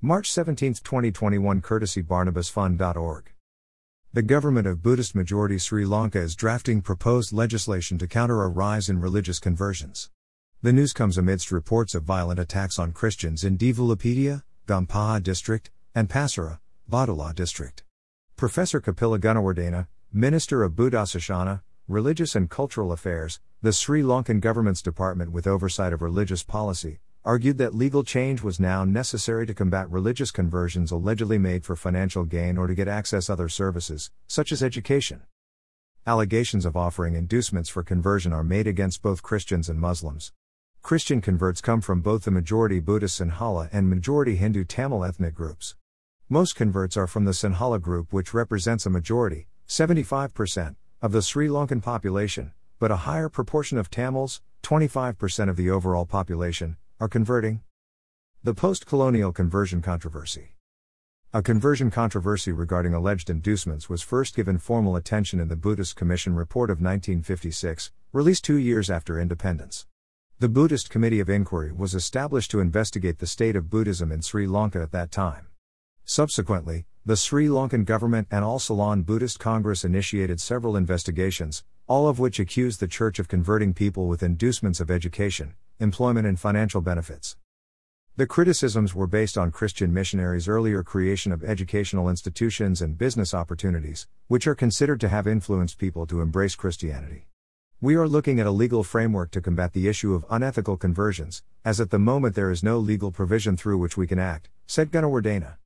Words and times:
March 0.00 0.30
17, 0.30 0.74
2021, 0.74 1.60
courtesy 1.60 2.04
barnabasfund.org. 2.04 3.32
The 4.12 4.22
government 4.22 4.68
of 4.68 4.80
Buddhist 4.80 5.16
majority 5.16 5.58
Sri 5.58 5.84
Lanka 5.84 6.20
is 6.20 6.36
drafting 6.36 6.82
proposed 6.82 7.32
legislation 7.32 7.98
to 7.98 8.06
counter 8.06 8.44
a 8.44 8.48
rise 8.48 8.88
in 8.88 9.00
religious 9.00 9.40
conversions. 9.40 10.08
The 10.62 10.72
news 10.72 10.92
comes 10.92 11.18
amidst 11.18 11.50
reports 11.50 11.96
of 11.96 12.04
violent 12.04 12.38
attacks 12.38 12.78
on 12.78 12.92
Christians 12.92 13.42
in 13.42 13.58
Divulapitiya, 13.58 14.44
Gampaha 14.68 15.20
district, 15.20 15.72
and 15.96 16.08
Passara, 16.08 16.60
Badulla 16.88 17.34
district. 17.34 17.82
Professor 18.36 18.80
Kapila 18.80 19.18
Gunawardena, 19.18 19.88
Minister 20.12 20.62
of 20.62 20.74
Buddhasashana, 20.74 21.62
Religious 21.88 22.36
and 22.36 22.48
Cultural 22.48 22.92
Affairs, 22.92 23.40
the 23.62 23.72
Sri 23.72 24.02
Lankan 24.02 24.40
government's 24.40 24.80
department 24.80 25.32
with 25.32 25.48
oversight 25.48 25.92
of 25.92 26.02
religious 26.02 26.44
policy, 26.44 27.00
argued 27.28 27.58
that 27.58 27.74
legal 27.74 28.02
change 28.02 28.42
was 28.42 28.58
now 28.58 28.86
necessary 28.86 29.44
to 29.46 29.52
combat 29.52 29.86
religious 29.90 30.30
conversions 30.30 30.90
allegedly 30.90 31.36
made 31.36 31.62
for 31.62 31.76
financial 31.76 32.24
gain 32.24 32.56
or 32.56 32.66
to 32.66 32.74
get 32.74 32.88
access 32.88 33.28
other 33.28 33.50
services, 33.50 34.10
such 34.26 34.50
as 34.50 34.62
education. 34.62 35.20
Allegations 36.06 36.64
of 36.64 36.74
offering 36.74 37.14
inducements 37.14 37.68
for 37.68 37.82
conversion 37.82 38.32
are 38.32 38.42
made 38.42 38.66
against 38.66 39.02
both 39.02 39.22
Christians 39.22 39.68
and 39.68 39.78
Muslims. 39.78 40.32
Christian 40.80 41.20
converts 41.20 41.60
come 41.60 41.82
from 41.82 42.00
both 42.00 42.24
the 42.24 42.30
majority 42.30 42.80
Buddhist 42.80 43.20
Sinhala 43.20 43.68
and 43.74 43.90
majority 43.90 44.36
Hindu 44.36 44.64
Tamil 44.64 45.04
ethnic 45.04 45.34
groups. 45.34 45.76
Most 46.30 46.56
converts 46.56 46.96
are 46.96 47.06
from 47.06 47.26
the 47.26 47.32
Sinhala 47.32 47.78
group, 47.78 48.10
which 48.10 48.32
represents 48.32 48.86
a 48.86 48.90
majority, 48.90 49.48
75%, 49.68 50.76
of 51.02 51.12
the 51.12 51.20
Sri 51.20 51.48
Lankan 51.48 51.82
population, 51.82 52.52
but 52.78 52.90
a 52.90 53.04
higher 53.04 53.28
proportion 53.28 53.76
of 53.76 53.90
Tamils, 53.90 54.40
25% 54.62 55.50
of 55.50 55.56
the 55.56 55.68
overall 55.68 56.06
population, 56.06 56.78
are 57.00 57.08
converting. 57.08 57.60
The 58.42 58.54
post 58.54 58.84
colonial 58.84 59.30
conversion 59.30 59.80
controversy. 59.80 60.56
A 61.32 61.42
conversion 61.42 61.92
controversy 61.92 62.50
regarding 62.50 62.92
alleged 62.92 63.30
inducements 63.30 63.88
was 63.88 64.02
first 64.02 64.34
given 64.34 64.58
formal 64.58 64.96
attention 64.96 65.38
in 65.38 65.46
the 65.46 65.54
Buddhist 65.54 65.94
Commission 65.94 66.34
Report 66.34 66.70
of 66.70 66.78
1956, 66.78 67.92
released 68.12 68.44
two 68.44 68.56
years 68.56 68.90
after 68.90 69.20
independence. 69.20 69.86
The 70.40 70.48
Buddhist 70.48 70.90
Committee 70.90 71.20
of 71.20 71.30
Inquiry 71.30 71.70
was 71.70 71.94
established 71.94 72.50
to 72.50 72.58
investigate 72.58 73.18
the 73.18 73.28
state 73.28 73.54
of 73.54 73.70
Buddhism 73.70 74.10
in 74.10 74.20
Sri 74.20 74.48
Lanka 74.48 74.82
at 74.82 74.90
that 74.90 75.12
time. 75.12 75.46
Subsequently, 76.04 76.86
the 77.06 77.16
Sri 77.16 77.46
Lankan 77.46 77.84
government 77.84 78.26
and 78.32 78.44
All 78.44 78.58
Ceylon 78.58 79.02
Buddhist 79.02 79.38
Congress 79.38 79.84
initiated 79.84 80.40
several 80.40 80.74
investigations, 80.74 81.62
all 81.86 82.08
of 82.08 82.18
which 82.18 82.40
accused 82.40 82.80
the 82.80 82.88
church 82.88 83.20
of 83.20 83.28
converting 83.28 83.72
people 83.72 84.08
with 84.08 84.24
inducements 84.24 84.80
of 84.80 84.90
education, 84.90 85.54
employment, 85.80 86.26
and 86.26 86.38
financial 86.38 86.80
benefits. 86.80 87.36
The 88.16 88.26
criticisms 88.26 88.96
were 88.96 89.06
based 89.06 89.38
on 89.38 89.52
Christian 89.52 89.94
missionaries' 89.94 90.48
earlier 90.48 90.82
creation 90.82 91.30
of 91.30 91.44
educational 91.44 92.08
institutions 92.08 92.82
and 92.82 92.98
business 92.98 93.32
opportunities, 93.32 94.08
which 94.26 94.46
are 94.48 94.56
considered 94.56 95.00
to 95.00 95.08
have 95.08 95.28
influenced 95.28 95.78
people 95.78 96.04
to 96.08 96.20
embrace 96.20 96.56
Christianity. 96.56 97.28
We 97.80 97.94
are 97.94 98.08
looking 98.08 98.40
at 98.40 98.46
a 98.46 98.50
legal 98.50 98.82
framework 98.82 99.30
to 99.30 99.40
combat 99.40 99.72
the 99.72 99.86
issue 99.86 100.14
of 100.14 100.24
unethical 100.28 100.76
conversions, 100.76 101.44
as 101.64 101.80
at 101.80 101.90
the 101.90 101.98
moment 102.00 102.34
there 102.34 102.50
is 102.50 102.64
no 102.64 102.78
legal 102.78 103.12
provision 103.12 103.56
through 103.56 103.78
which 103.78 103.96
we 103.96 104.08
can 104.08 104.18
act, 104.18 104.48
said 104.66 104.90
Gunnar 104.90 105.08
Gunawardena. 105.08 105.58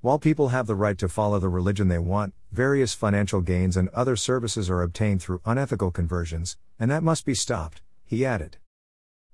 While 0.00 0.18
people 0.18 0.48
have 0.48 0.66
the 0.66 0.74
right 0.74 0.96
to 0.96 1.10
follow 1.10 1.38
the 1.38 1.50
religion 1.50 1.88
they 1.88 1.98
want, 1.98 2.32
various 2.52 2.94
financial 2.94 3.42
gains 3.42 3.76
and 3.76 3.90
other 3.90 4.16
services 4.16 4.70
are 4.70 4.80
obtained 4.80 5.20
through 5.20 5.42
unethical 5.44 5.90
conversions, 5.90 6.56
and 6.78 6.90
that 6.90 7.02
must 7.02 7.26
be 7.26 7.34
stopped, 7.34 7.82
he 8.06 8.24
added. 8.24 8.56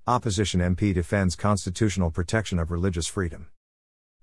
Opposition 0.07 0.59
MP 0.59 0.93
defends 0.93 1.35
constitutional 1.35 2.11
protection 2.11 2.59
of 2.59 2.69
religious 2.69 3.07
freedom. 3.07 3.47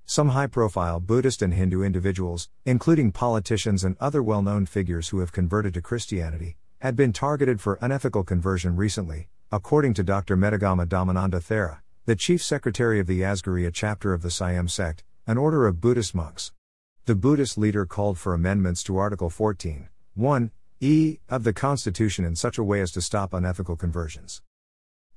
Some 0.04 0.28
high 0.28 0.46
profile 0.46 1.00
Buddhist 1.00 1.42
and 1.42 1.52
Hindu 1.52 1.82
individuals, 1.82 2.48
including 2.64 3.10
politicians 3.10 3.82
and 3.82 3.96
other 3.98 4.22
well 4.22 4.42
known 4.42 4.64
figures 4.64 5.08
who 5.08 5.18
have 5.18 5.32
converted 5.32 5.74
to 5.74 5.82
Christianity, 5.82 6.56
had 6.78 6.94
been 6.94 7.12
targeted 7.12 7.60
for 7.60 7.80
unethical 7.80 8.22
conversion 8.22 8.76
recently, 8.76 9.26
according 9.50 9.92
to 9.94 10.04
Dr. 10.04 10.36
Medagama 10.36 10.86
Dhammananda 10.86 11.40
Thera, 11.40 11.80
the 12.06 12.14
chief 12.14 12.44
secretary 12.44 13.00
of 13.00 13.08
the 13.08 13.22
Asgiriya 13.22 13.72
chapter 13.74 14.12
of 14.12 14.22
the 14.22 14.30
Siam 14.30 14.68
sect, 14.68 15.02
an 15.26 15.36
order 15.36 15.66
of 15.66 15.80
Buddhist 15.80 16.14
monks. 16.14 16.52
The 17.06 17.16
Buddhist 17.16 17.58
leader 17.58 17.86
called 17.86 18.18
for 18.18 18.34
amendments 18.34 18.84
to 18.84 18.98
Article 18.98 19.30
14, 19.30 19.88
1, 20.14 20.50
e, 20.78 21.18
of 21.28 21.42
the 21.42 21.52
Constitution 21.52 22.24
in 22.24 22.36
such 22.36 22.56
a 22.56 22.62
way 22.62 22.80
as 22.80 22.92
to 22.92 23.00
stop 23.00 23.34
unethical 23.34 23.74
conversions 23.74 24.42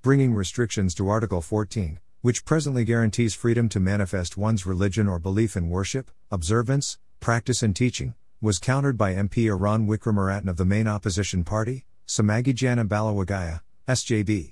bringing 0.05 0.35
restrictions 0.35 0.93
to 0.93 1.09
Article 1.09 1.41
14, 1.41 1.97
which 2.21 2.45
presently 2.45 2.85
guarantees 2.85 3.33
freedom 3.33 3.67
to 3.67 3.79
manifest 3.79 4.37
one's 4.37 4.63
religion 4.63 5.07
or 5.07 5.17
belief 5.17 5.57
in 5.57 5.67
worship, 5.67 6.11
observance, 6.29 6.99
practice, 7.19 7.63
and 7.63 7.75
teaching, 7.75 8.13
was 8.39 8.59
countered 8.59 8.99
by 8.99 9.15
MP 9.15 9.47
Eran 9.47 9.87
Wickramaratne 9.87 10.47
of 10.47 10.57
the 10.57 10.63
main 10.63 10.87
opposition 10.87 11.43
party, 11.43 11.85
Samagi 12.07 12.53
Jana 12.53 12.85
Balawegaya, 12.85 13.61
SJB. 13.87 14.51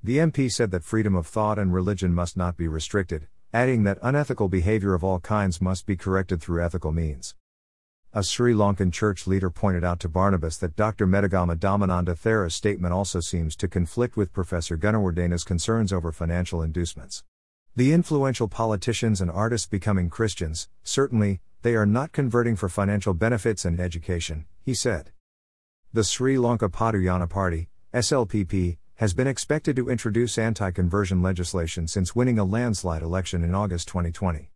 The 0.00 0.18
MP 0.18 0.48
said 0.48 0.70
that 0.70 0.84
freedom 0.84 1.16
of 1.16 1.26
thought 1.26 1.58
and 1.58 1.74
religion 1.74 2.14
must 2.14 2.36
not 2.36 2.56
be 2.56 2.68
restricted, 2.68 3.26
adding 3.52 3.82
that 3.82 3.98
unethical 4.00 4.48
behavior 4.48 4.94
of 4.94 5.02
all 5.02 5.18
kinds 5.18 5.60
must 5.60 5.86
be 5.86 5.96
corrected 5.96 6.40
through 6.40 6.62
ethical 6.62 6.92
means. 6.92 7.34
A 8.16 8.22
Sri 8.22 8.54
Lankan 8.54 8.92
church 8.92 9.26
leader 9.26 9.50
pointed 9.50 9.82
out 9.82 9.98
to 9.98 10.08
Barnabas 10.08 10.56
that 10.58 10.76
Dr. 10.76 11.04
Medagama 11.04 11.56
Dhammananda 11.56 12.16
Thera's 12.16 12.54
statement 12.54 12.94
also 12.94 13.18
seems 13.18 13.56
to 13.56 13.66
conflict 13.66 14.16
with 14.16 14.32
Professor 14.32 14.76
Gunawardena's 14.76 15.42
concerns 15.42 15.92
over 15.92 16.12
financial 16.12 16.62
inducements. 16.62 17.24
The 17.74 17.92
influential 17.92 18.46
politicians 18.46 19.20
and 19.20 19.32
artists 19.32 19.66
becoming 19.66 20.10
Christians, 20.10 20.68
certainly, 20.84 21.40
they 21.62 21.74
are 21.74 21.86
not 21.86 22.12
converting 22.12 22.54
for 22.54 22.68
financial 22.68 23.14
benefits 23.14 23.64
and 23.64 23.80
education, 23.80 24.44
he 24.62 24.74
said. 24.74 25.10
The 25.92 26.04
Sri 26.04 26.38
Lanka 26.38 26.68
Podujana 26.68 27.28
Party, 27.28 27.68
SLPP, 27.92 28.76
has 28.94 29.12
been 29.12 29.26
expected 29.26 29.74
to 29.74 29.90
introduce 29.90 30.38
anti 30.38 30.70
conversion 30.70 31.20
legislation 31.20 31.88
since 31.88 32.14
winning 32.14 32.38
a 32.38 32.44
landslide 32.44 33.02
election 33.02 33.42
in 33.42 33.56
August 33.56 33.88
2020. 33.88 34.52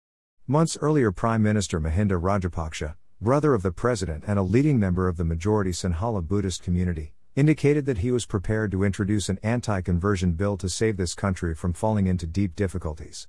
Months 0.46 0.78
earlier, 0.80 1.10
Prime 1.10 1.42
Minister 1.42 1.80
Mahinda 1.80 2.22
Rajapaksa, 2.22 2.94
brother 3.20 3.52
of 3.52 3.64
the 3.64 3.72
president 3.72 4.22
and 4.28 4.38
a 4.38 4.42
leading 4.42 4.78
member 4.78 5.08
of 5.08 5.16
the 5.16 5.24
majority 5.24 5.72
Sinhala 5.72 6.22
Buddhist 6.22 6.62
community, 6.62 7.14
indicated 7.34 7.84
that 7.84 7.98
he 7.98 8.12
was 8.12 8.26
prepared 8.26 8.70
to 8.70 8.84
introduce 8.84 9.28
an 9.28 9.40
anti 9.42 9.80
conversion 9.80 10.34
bill 10.34 10.56
to 10.56 10.68
save 10.68 10.96
this 10.96 11.14
country 11.14 11.52
from 11.52 11.72
falling 11.72 12.06
into 12.06 12.28
deep 12.28 12.54
difficulties. 12.54 13.26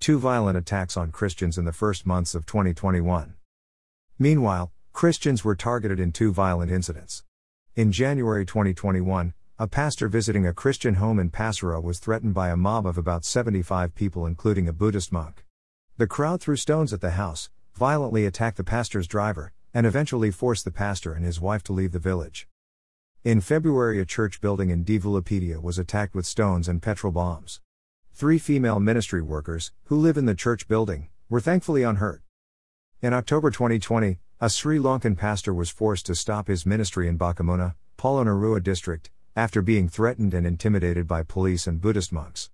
Two 0.00 0.18
violent 0.18 0.58
attacks 0.58 0.96
on 0.96 1.12
Christians 1.12 1.56
in 1.56 1.64
the 1.64 1.72
first 1.72 2.06
months 2.06 2.34
of 2.34 2.44
2021. 2.44 3.34
Meanwhile, 4.18 4.72
Christians 4.92 5.44
were 5.44 5.54
targeted 5.54 6.00
in 6.00 6.10
two 6.10 6.32
violent 6.32 6.72
incidents. 6.72 7.22
In 7.76 7.92
January 7.92 8.44
2021, 8.44 9.32
a 9.60 9.68
pastor 9.68 10.08
visiting 10.08 10.44
a 10.44 10.52
Christian 10.52 10.94
home 10.94 11.20
in 11.20 11.30
Passara 11.30 11.80
was 11.80 12.00
threatened 12.00 12.34
by 12.34 12.48
a 12.48 12.56
mob 12.56 12.84
of 12.84 12.98
about 12.98 13.24
75 13.24 13.94
people, 13.94 14.26
including 14.26 14.66
a 14.66 14.72
Buddhist 14.72 15.12
monk. 15.12 15.44
The 15.98 16.08
crowd 16.08 16.40
threw 16.40 16.56
stones 16.56 16.92
at 16.92 17.00
the 17.00 17.12
house, 17.12 17.50
violently 17.74 18.24
attacked 18.24 18.56
the 18.56 18.64
pastor's 18.64 19.08
driver, 19.08 19.52
and 19.72 19.86
eventually 19.86 20.30
forced 20.30 20.64
the 20.64 20.70
pastor 20.70 21.12
and 21.12 21.24
his 21.24 21.40
wife 21.40 21.62
to 21.64 21.72
leave 21.72 21.92
the 21.92 21.98
village. 21.98 22.46
In 23.24 23.40
February, 23.40 23.98
a 24.00 24.04
church 24.04 24.40
building 24.40 24.70
in 24.70 24.84
Divulapitiya 24.84 25.60
was 25.60 25.78
attacked 25.78 26.14
with 26.14 26.26
stones 26.26 26.68
and 26.68 26.80
petrol 26.80 27.12
bombs. 27.12 27.60
Three 28.12 28.38
female 28.38 28.78
ministry 28.78 29.22
workers, 29.22 29.72
who 29.84 29.96
live 29.96 30.16
in 30.16 30.26
the 30.26 30.34
church 30.34 30.68
building, 30.68 31.08
were 31.28 31.40
thankfully 31.40 31.82
unhurt. 31.82 32.22
In 33.02 33.12
October 33.12 33.50
2020, 33.50 34.18
a 34.40 34.50
Sri 34.50 34.78
Lankan 34.78 35.16
pastor 35.16 35.52
was 35.52 35.70
forced 35.70 36.06
to 36.06 36.14
stop 36.14 36.46
his 36.46 36.64
ministry 36.64 37.08
in 37.08 37.18
Bakamuna, 37.18 37.74
Polonnaruwa 37.98 38.62
district, 38.62 39.10
after 39.34 39.62
being 39.62 39.88
threatened 39.88 40.32
and 40.32 40.46
intimidated 40.46 41.08
by 41.08 41.24
police 41.24 41.66
and 41.66 41.80
Buddhist 41.80 42.12
monks. 42.12 42.50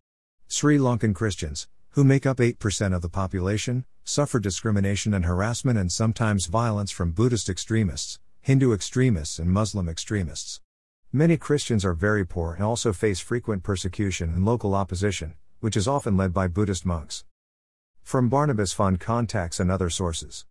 Sri 0.48 0.78
Lankan 0.78 1.14
Christians, 1.14 1.68
who 1.92 2.04
make 2.04 2.24
up 2.24 2.36
8% 2.36 2.94
of 2.94 3.02
the 3.02 3.08
population, 3.08 3.84
suffer 4.04 4.38
discrimination 4.38 5.12
and 5.12 5.24
harassment 5.24 5.78
and 5.78 5.90
sometimes 5.90 6.46
violence 6.46 6.90
from 6.90 7.10
Buddhist 7.10 7.48
extremists, 7.48 8.18
Hindu 8.40 8.72
extremists, 8.72 9.38
and 9.38 9.50
Muslim 9.50 9.88
extremists. 9.88 10.60
Many 11.12 11.36
Christians 11.36 11.84
are 11.84 11.92
very 11.92 12.24
poor 12.24 12.54
and 12.54 12.62
also 12.62 12.92
face 12.92 13.18
frequent 13.18 13.64
persecution 13.64 14.30
and 14.30 14.44
local 14.44 14.74
opposition, 14.74 15.34
which 15.58 15.76
is 15.76 15.88
often 15.88 16.16
led 16.16 16.32
by 16.32 16.46
Buddhist 16.46 16.86
monks. 16.86 17.24
From 18.04 18.28
Barnabas 18.28 18.72
Fund 18.72 19.00
contacts 19.00 19.58
and 19.58 19.70
other 19.70 19.90
sources. 19.90 20.44